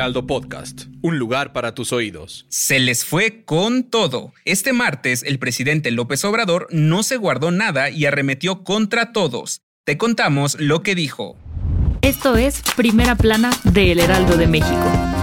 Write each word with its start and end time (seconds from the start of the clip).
Heraldo 0.00 0.26
Podcast, 0.26 0.84
un 1.02 1.18
lugar 1.18 1.52
para 1.52 1.74
tus 1.74 1.92
oídos. 1.92 2.46
Se 2.48 2.78
les 2.78 3.04
fue 3.04 3.44
con 3.44 3.82
todo. 3.82 4.32
Este 4.46 4.72
martes, 4.72 5.22
el 5.22 5.38
presidente 5.38 5.90
López 5.90 6.24
Obrador 6.24 6.68
no 6.70 7.02
se 7.02 7.18
guardó 7.18 7.50
nada 7.50 7.90
y 7.90 8.06
arremetió 8.06 8.64
contra 8.64 9.12
todos. 9.12 9.60
Te 9.84 9.98
contamos 9.98 10.58
lo 10.58 10.82
que 10.82 10.94
dijo. 10.94 11.36
Esto 12.00 12.38
es 12.38 12.62
Primera 12.76 13.14
Plana 13.14 13.50
de 13.64 13.92
El 13.92 14.00
Heraldo 14.00 14.38
de 14.38 14.46
México. 14.46 15.19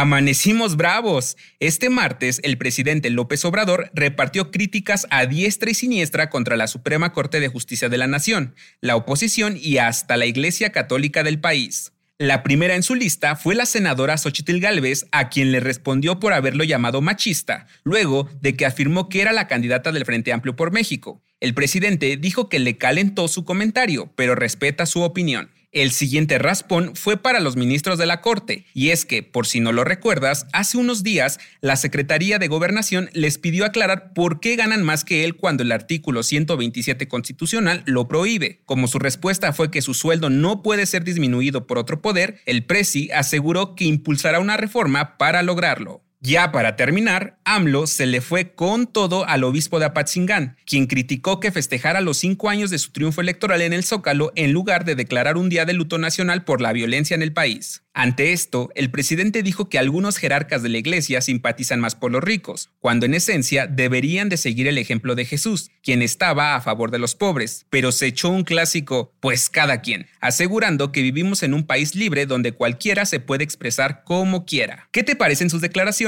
Amanecimos 0.00 0.76
bravos. 0.76 1.36
Este 1.58 1.90
martes, 1.90 2.40
el 2.44 2.56
presidente 2.56 3.10
López 3.10 3.44
Obrador 3.44 3.90
repartió 3.94 4.52
críticas 4.52 5.08
a 5.10 5.26
diestra 5.26 5.72
y 5.72 5.74
siniestra 5.74 6.30
contra 6.30 6.56
la 6.56 6.68
Suprema 6.68 7.12
Corte 7.12 7.40
de 7.40 7.48
Justicia 7.48 7.88
de 7.88 7.98
la 7.98 8.06
Nación, 8.06 8.54
la 8.80 8.94
oposición 8.94 9.58
y 9.60 9.78
hasta 9.78 10.16
la 10.16 10.26
Iglesia 10.26 10.70
Católica 10.70 11.24
del 11.24 11.40
país. 11.40 11.90
La 12.16 12.44
primera 12.44 12.76
en 12.76 12.84
su 12.84 12.94
lista 12.94 13.34
fue 13.34 13.56
la 13.56 13.66
senadora 13.66 14.16
Xochitl 14.16 14.60
Gálvez, 14.60 15.08
a 15.10 15.30
quien 15.30 15.50
le 15.50 15.58
respondió 15.58 16.20
por 16.20 16.32
haberlo 16.32 16.62
llamado 16.62 17.00
machista, 17.00 17.66
luego 17.82 18.30
de 18.40 18.54
que 18.54 18.66
afirmó 18.66 19.08
que 19.08 19.20
era 19.20 19.32
la 19.32 19.48
candidata 19.48 19.90
del 19.90 20.04
Frente 20.04 20.32
Amplio 20.32 20.54
por 20.54 20.70
México. 20.70 21.24
El 21.40 21.54
presidente 21.54 22.16
dijo 22.16 22.48
que 22.48 22.60
le 22.60 22.78
calentó 22.78 23.26
su 23.26 23.44
comentario, 23.44 24.12
pero 24.14 24.36
respeta 24.36 24.86
su 24.86 25.02
opinión. 25.02 25.50
El 25.70 25.90
siguiente 25.90 26.38
raspón 26.38 26.96
fue 26.96 27.18
para 27.18 27.40
los 27.40 27.56
ministros 27.56 27.98
de 27.98 28.06
la 28.06 28.22
Corte, 28.22 28.64
y 28.72 28.88
es 28.88 29.04
que, 29.04 29.22
por 29.22 29.46
si 29.46 29.60
no 29.60 29.70
lo 29.70 29.84
recuerdas, 29.84 30.46
hace 30.54 30.78
unos 30.78 31.02
días 31.02 31.38
la 31.60 31.76
Secretaría 31.76 32.38
de 32.38 32.48
Gobernación 32.48 33.10
les 33.12 33.36
pidió 33.36 33.66
aclarar 33.66 34.14
por 34.14 34.40
qué 34.40 34.56
ganan 34.56 34.82
más 34.82 35.04
que 35.04 35.24
él 35.24 35.36
cuando 35.36 35.62
el 35.62 35.70
artículo 35.70 36.22
127 36.22 37.06
constitucional 37.06 37.82
lo 37.84 38.08
prohíbe. 38.08 38.62
Como 38.64 38.88
su 38.88 38.98
respuesta 38.98 39.52
fue 39.52 39.70
que 39.70 39.82
su 39.82 39.92
sueldo 39.92 40.30
no 40.30 40.62
puede 40.62 40.86
ser 40.86 41.04
disminuido 41.04 41.66
por 41.66 41.76
otro 41.76 42.00
poder, 42.00 42.40
el 42.46 42.64
Presi 42.64 43.10
aseguró 43.10 43.74
que 43.74 43.84
impulsará 43.84 44.40
una 44.40 44.56
reforma 44.56 45.18
para 45.18 45.42
lograrlo. 45.42 46.07
Ya 46.20 46.50
para 46.50 46.74
terminar, 46.74 47.38
AMLO 47.44 47.86
se 47.86 48.04
le 48.04 48.20
fue 48.20 48.52
con 48.52 48.88
todo 48.88 49.24
al 49.24 49.44
obispo 49.44 49.78
de 49.78 49.86
Apatzingán, 49.86 50.56
quien 50.66 50.88
criticó 50.88 51.38
que 51.38 51.52
festejara 51.52 52.00
los 52.00 52.18
cinco 52.18 52.50
años 52.50 52.70
de 52.70 52.78
su 52.80 52.90
triunfo 52.90 53.20
electoral 53.20 53.62
en 53.62 53.72
el 53.72 53.84
Zócalo 53.84 54.32
en 54.34 54.50
lugar 54.50 54.84
de 54.84 54.96
declarar 54.96 55.36
un 55.36 55.48
día 55.48 55.64
de 55.64 55.74
luto 55.74 55.96
nacional 55.96 56.42
por 56.42 56.60
la 56.60 56.72
violencia 56.72 57.14
en 57.14 57.22
el 57.22 57.32
país. 57.32 57.84
Ante 57.94 58.32
esto, 58.32 58.70
el 58.76 58.90
presidente 58.90 59.42
dijo 59.42 59.68
que 59.68 59.78
algunos 59.78 60.18
jerarcas 60.18 60.62
de 60.62 60.68
la 60.68 60.78
iglesia 60.78 61.20
simpatizan 61.20 61.80
más 61.80 61.94
por 61.96 62.12
los 62.12 62.22
ricos, 62.22 62.70
cuando 62.78 63.06
en 63.06 63.14
esencia 63.14 63.66
deberían 63.66 64.28
de 64.28 64.36
seguir 64.36 64.68
el 64.68 64.78
ejemplo 64.78 65.16
de 65.16 65.24
Jesús, 65.24 65.70
quien 65.82 66.02
estaba 66.02 66.54
a 66.54 66.60
favor 66.60 66.92
de 66.92 67.00
los 67.00 67.16
pobres, 67.16 67.66
pero 67.70 67.90
se 67.90 68.06
echó 68.06 68.28
un 68.28 68.44
clásico, 68.44 69.12
pues 69.18 69.48
cada 69.48 69.80
quien, 69.80 70.06
asegurando 70.20 70.92
que 70.92 71.02
vivimos 71.02 71.42
en 71.42 71.54
un 71.54 71.66
país 71.66 71.96
libre 71.96 72.26
donde 72.26 72.52
cualquiera 72.52 73.04
se 73.04 73.18
puede 73.18 73.42
expresar 73.42 74.04
como 74.04 74.44
quiera. 74.44 74.88
¿Qué 74.92 75.02
te 75.02 75.16
parecen 75.16 75.50
sus 75.50 75.60
declaraciones? 75.60 76.07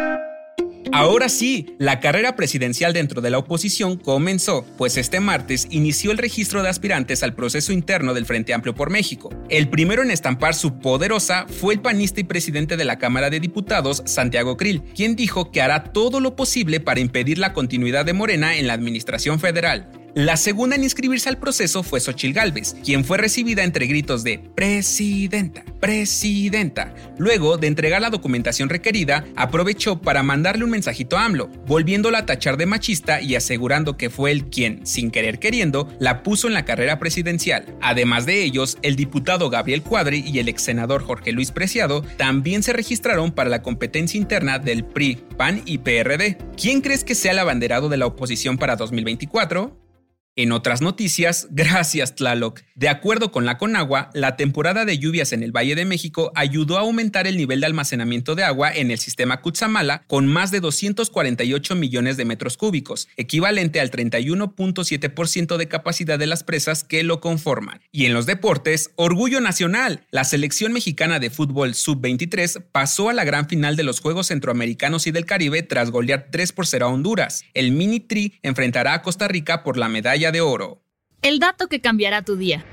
Ahora 0.93 1.29
sí, 1.29 1.73
la 1.79 2.01
carrera 2.01 2.35
presidencial 2.35 2.91
dentro 2.91 3.21
de 3.21 3.29
la 3.29 3.37
oposición 3.37 3.95
comenzó, 3.95 4.65
pues 4.77 4.97
este 4.97 5.21
martes 5.21 5.67
inició 5.69 6.11
el 6.11 6.17
registro 6.17 6.63
de 6.63 6.69
aspirantes 6.69 7.23
al 7.23 7.33
proceso 7.33 7.71
interno 7.71 8.13
del 8.13 8.25
Frente 8.25 8.53
Amplio 8.53 8.75
por 8.75 8.89
México. 8.89 9.29
El 9.47 9.69
primero 9.69 10.03
en 10.03 10.11
estampar 10.11 10.53
su 10.53 10.79
poderosa 10.79 11.45
fue 11.47 11.75
el 11.75 11.79
panista 11.79 12.19
y 12.19 12.25
presidente 12.25 12.75
de 12.75 12.83
la 12.83 12.99
Cámara 12.99 13.29
de 13.29 13.39
Diputados, 13.39 14.03
Santiago 14.05 14.57
Krill, 14.57 14.83
quien 14.93 15.15
dijo 15.15 15.49
que 15.49 15.61
hará 15.61 15.93
todo 15.93 16.19
lo 16.19 16.35
posible 16.35 16.81
para 16.81 16.99
impedir 16.99 17.37
la 17.37 17.53
continuidad 17.53 18.05
de 18.05 18.11
Morena 18.11 18.57
en 18.57 18.67
la 18.67 18.73
administración 18.73 19.39
federal. 19.39 20.00
La 20.13 20.35
segunda 20.35 20.75
en 20.75 20.83
inscribirse 20.83 21.29
al 21.29 21.37
proceso 21.37 21.83
fue 21.83 22.01
Xochil 22.01 22.33
Gálvez, 22.33 22.75
quien 22.83 23.05
fue 23.05 23.17
recibida 23.17 23.63
entre 23.63 23.87
gritos 23.87 24.25
de 24.25 24.39
Presidenta, 24.39 25.63
Presidenta. 25.79 26.93
Luego 27.17 27.57
de 27.57 27.67
entregar 27.67 28.01
la 28.01 28.09
documentación 28.09 28.67
requerida, 28.67 29.23
aprovechó 29.37 30.01
para 30.01 30.21
mandarle 30.21 30.65
un 30.65 30.71
mensajito 30.71 31.17
a 31.17 31.23
AMLO, 31.23 31.47
volviéndola 31.65 32.17
a 32.19 32.25
tachar 32.25 32.57
de 32.57 32.65
machista 32.65 33.21
y 33.21 33.35
asegurando 33.35 33.95
que 33.95 34.09
fue 34.09 34.31
él 34.31 34.47
quien, 34.49 34.85
sin 34.85 35.11
querer 35.11 35.39
queriendo, 35.39 35.87
la 35.97 36.23
puso 36.23 36.49
en 36.49 36.55
la 36.55 36.65
carrera 36.65 36.99
presidencial. 36.99 37.73
Además 37.81 38.25
de 38.25 38.43
ellos, 38.43 38.79
el 38.81 38.97
diputado 38.97 39.49
Gabriel 39.49 39.81
Cuadri 39.81 40.25
y 40.27 40.39
el 40.39 40.49
ex 40.49 40.61
senador 40.63 41.03
Jorge 41.03 41.31
Luis 41.31 41.51
Preciado 41.51 42.01
también 42.17 42.63
se 42.63 42.73
registraron 42.73 43.31
para 43.31 43.49
la 43.49 43.61
competencia 43.61 44.17
interna 44.17 44.59
del 44.59 44.83
PRI, 44.83 45.23
PAN 45.37 45.61
y 45.65 45.77
PRD. 45.77 46.37
¿Quién 46.61 46.81
crees 46.81 47.05
que 47.05 47.15
sea 47.15 47.31
el 47.31 47.39
abanderado 47.39 47.87
de 47.87 47.95
la 47.95 48.07
oposición 48.07 48.57
para 48.57 48.75
2024? 48.75 49.79
En 50.37 50.53
otras 50.53 50.81
noticias, 50.81 51.47
gracias 51.51 52.15
Tlaloc. 52.15 52.61
De 52.75 52.87
acuerdo 52.87 53.33
con 53.33 53.43
la 53.43 53.57
Conagua, 53.57 54.09
la 54.13 54.37
temporada 54.37 54.85
de 54.85 54.97
lluvias 54.97 55.33
en 55.33 55.43
el 55.43 55.51
Valle 55.51 55.75
de 55.75 55.83
México 55.83 56.31
ayudó 56.35 56.77
a 56.77 56.81
aumentar 56.81 57.27
el 57.27 57.35
nivel 57.35 57.59
de 57.59 57.65
almacenamiento 57.65 58.33
de 58.33 58.45
agua 58.45 58.71
en 58.73 58.91
el 58.91 58.97
sistema 58.97 59.41
Cutzamala 59.41 60.03
con 60.07 60.27
más 60.27 60.49
de 60.49 60.61
248 60.61 61.75
millones 61.75 62.15
de 62.15 62.23
metros 62.23 62.55
cúbicos, 62.55 63.09
equivalente 63.17 63.81
al 63.81 63.91
31.7% 63.91 65.57
de 65.57 65.67
capacidad 65.67 66.17
de 66.17 66.27
las 66.27 66.45
presas 66.45 66.85
que 66.85 67.03
lo 67.03 67.19
conforman. 67.19 67.81
Y 67.91 68.05
en 68.05 68.13
los 68.13 68.25
deportes, 68.25 68.91
orgullo 68.95 69.41
nacional. 69.41 70.05
La 70.11 70.23
selección 70.23 70.71
mexicana 70.71 71.19
de 71.19 71.29
fútbol 71.29 71.75
sub-23 71.75 72.63
pasó 72.71 73.09
a 73.09 73.13
la 73.13 73.25
gran 73.25 73.49
final 73.49 73.75
de 73.75 73.83
los 73.83 73.99
Juegos 73.99 74.27
Centroamericanos 74.27 75.07
y 75.07 75.11
del 75.11 75.25
Caribe 75.25 75.61
tras 75.61 75.91
golear 75.91 76.29
3 76.31 76.53
por 76.53 76.67
0 76.67 76.85
a 76.85 76.89
Honduras. 76.89 77.43
El 77.53 77.73
Mini 77.73 77.99
Tri 77.99 78.39
enfrentará 78.43 78.93
a 78.93 79.01
Costa 79.01 79.27
Rica 79.27 79.63
por 79.63 79.75
la 79.75 79.89
medalla 79.89 80.20
de 80.29 80.41
oro. 80.41 80.83
El 81.23 81.39
dato 81.39 81.67
que 81.67 81.81
cambiará 81.81 82.21
tu 82.21 82.35
día. 82.35 82.63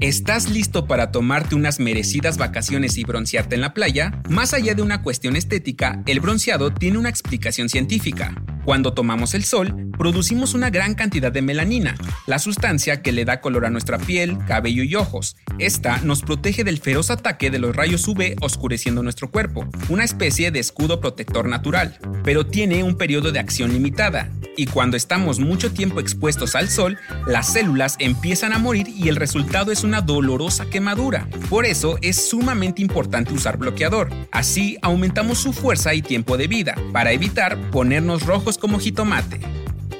¿Estás 0.00 0.50
listo 0.50 0.86
para 0.86 1.10
tomarte 1.10 1.54
unas 1.54 1.80
merecidas 1.80 2.36
vacaciones 2.36 2.98
y 2.98 3.04
broncearte 3.04 3.54
en 3.54 3.62
la 3.62 3.72
playa? 3.72 4.20
Más 4.28 4.52
allá 4.52 4.74
de 4.74 4.82
una 4.82 5.02
cuestión 5.02 5.36
estética, 5.36 6.02
el 6.06 6.20
bronceado 6.20 6.72
tiene 6.72 6.98
una 6.98 7.08
explicación 7.08 7.70
científica. 7.70 8.34
Cuando 8.66 8.92
tomamos 8.92 9.34
el 9.34 9.44
sol, 9.44 9.92
producimos 9.96 10.52
una 10.52 10.70
gran 10.70 10.96
cantidad 10.96 11.30
de 11.30 11.40
melanina, 11.40 11.94
la 12.26 12.40
sustancia 12.40 13.00
que 13.00 13.12
le 13.12 13.24
da 13.24 13.40
color 13.40 13.64
a 13.64 13.70
nuestra 13.70 13.96
piel, 13.96 14.38
cabello 14.44 14.82
y 14.82 14.96
ojos. 14.96 15.36
Esta 15.60 15.98
nos 15.98 16.22
protege 16.22 16.64
del 16.64 16.78
feroz 16.78 17.12
ataque 17.12 17.52
de 17.52 17.60
los 17.60 17.76
rayos 17.76 18.08
UV 18.08 18.34
oscureciendo 18.40 19.04
nuestro 19.04 19.30
cuerpo, 19.30 19.68
una 19.88 20.02
especie 20.02 20.50
de 20.50 20.58
escudo 20.58 21.00
protector 21.00 21.48
natural, 21.48 21.96
pero 22.24 22.44
tiene 22.44 22.82
un 22.82 22.98
periodo 22.98 23.30
de 23.30 23.38
acción 23.38 23.72
limitada, 23.72 24.32
y 24.56 24.66
cuando 24.66 24.96
estamos 24.96 25.38
mucho 25.38 25.70
tiempo 25.72 26.00
expuestos 26.00 26.54
al 26.54 26.68
sol, 26.68 26.98
las 27.26 27.52
células 27.52 27.96
empiezan 27.98 28.52
a 28.52 28.58
morir 28.58 28.88
y 28.88 29.08
el 29.08 29.16
resultado 29.16 29.70
es 29.70 29.84
una 29.84 30.00
dolorosa 30.00 30.66
quemadura. 30.66 31.28
Por 31.50 31.66
eso 31.66 31.98
es 32.00 32.28
sumamente 32.28 32.80
importante 32.80 33.34
usar 33.34 33.58
bloqueador. 33.58 34.08
Así 34.32 34.78
aumentamos 34.80 35.38
su 35.38 35.52
fuerza 35.52 35.94
y 35.94 36.02
tiempo 36.02 36.38
de 36.38 36.48
vida, 36.48 36.74
para 36.92 37.12
evitar 37.12 37.70
ponernos 37.70 38.24
rojos 38.24 38.55
como 38.58 38.78
jitomate 38.78 39.40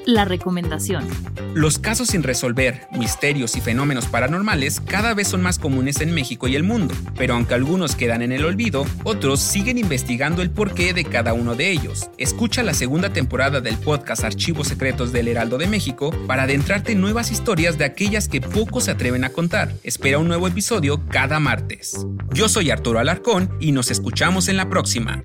la 0.07 0.25
recomendación. 0.25 1.05
Los 1.55 1.79
casos 1.79 2.09
sin 2.09 2.23
resolver, 2.23 2.87
misterios 2.93 3.57
y 3.57 3.61
fenómenos 3.61 4.07
paranormales 4.07 4.81
cada 4.81 5.13
vez 5.15 5.29
son 5.29 5.43
más 5.43 5.59
comunes 5.59 6.01
en 6.01 6.15
México 6.15 6.49
y 6.49 6.55
el 6.55 6.63
mundo, 6.63 6.95
pero 7.17 7.35
aunque 7.35 7.55
algunos 7.55 7.97
quedan 7.97 8.23
en 8.23 8.33
el 8.33 8.45
olvido, 8.45 8.87
otros 9.03 9.41
siguen 9.41 9.79
investigando 9.79 10.43
el 10.43 10.51
porqué 10.51 10.95
de 10.95 11.05
cada 11.05 11.35
uno 11.35 11.57
de 11.57 11.73
ellos. 11.73 12.09
Escucha 12.19 12.63
la 12.63 12.73
segunda 12.73 13.13
temporada 13.13 13.61
del 13.61 13.77
podcast 13.77 14.23
Archivos 14.23 14.69
Secretos 14.69 15.13
del 15.13 15.29
Heraldo 15.29 15.59
de 15.59 15.67
México 15.67 16.15
para 16.27 16.45
adentrarte 16.45 16.93
en 16.93 17.01
nuevas 17.01 17.33
historias 17.33 17.77
de 17.77 17.85
aquellas 17.85 18.29
que 18.29 18.41
pocos 18.41 18.85
se 18.85 18.93
atreven 18.93 19.25
a 19.25 19.31
contar. 19.31 19.75
Espera 19.83 20.19
un 20.19 20.29
nuevo 20.29 20.47
episodio 20.47 21.05
cada 21.09 21.41
martes. 21.41 22.07
Yo 22.33 22.49
soy 22.49 22.71
Arturo 22.71 23.01
Alarcón 23.01 23.51
y 23.59 23.73
nos 23.73 23.91
escuchamos 23.91 24.49
en 24.49 24.57
la 24.57 24.69
próxima. 24.69 25.25